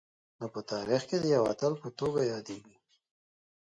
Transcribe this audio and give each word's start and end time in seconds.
نو 0.39 0.45
په 0.53 0.61
تاریخ 0.71 1.01
کي 1.09 1.17
د 1.21 1.25
یوه 1.35 1.47
اتل 1.53 1.73
په 1.81 1.89
توګه 1.99 2.21
یادیږي 2.31 2.75